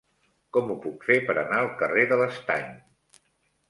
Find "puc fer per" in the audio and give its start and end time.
0.85-1.37